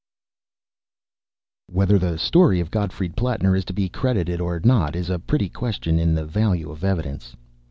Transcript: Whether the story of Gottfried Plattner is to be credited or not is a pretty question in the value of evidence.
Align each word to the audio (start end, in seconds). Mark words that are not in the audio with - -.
Whether 1.69 1.99
the 1.99 2.17
story 2.17 2.59
of 2.59 2.71
Gottfried 2.71 3.15
Plattner 3.15 3.55
is 3.55 3.63
to 3.65 3.73
be 3.73 3.87
credited 3.87 4.41
or 4.41 4.59
not 4.59 4.95
is 4.95 5.11
a 5.11 5.19
pretty 5.19 5.47
question 5.47 5.99
in 5.99 6.15
the 6.15 6.25
value 6.25 6.71
of 6.71 6.83
evidence. 6.83 7.35